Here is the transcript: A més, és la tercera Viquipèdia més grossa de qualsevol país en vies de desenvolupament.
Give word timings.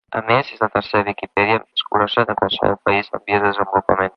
A 0.19 0.19
més, 0.27 0.47
és 0.53 0.61
la 0.63 0.69
tercera 0.77 1.05
Viquipèdia 1.09 1.59
més 1.65 1.85
grossa 1.97 2.27
de 2.31 2.37
qualsevol 2.43 2.75
país 2.89 3.15
en 3.19 3.25
vies 3.29 3.45
de 3.45 3.53
desenvolupament. 3.53 4.09